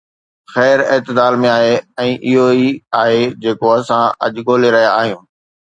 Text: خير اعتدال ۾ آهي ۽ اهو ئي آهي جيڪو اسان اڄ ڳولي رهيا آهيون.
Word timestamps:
خير 0.53 0.77
اعتدال 0.93 1.37
۾ 1.43 1.51
آهي 1.57 1.75
۽ 2.05 2.15
اهو 2.31 2.47
ئي 2.55 2.73
آهي 3.03 3.23
جيڪو 3.45 3.75
اسان 3.79 4.09
اڄ 4.27 4.43
ڳولي 4.51 4.75
رهيا 4.79 4.99
آهيون. 5.03 5.25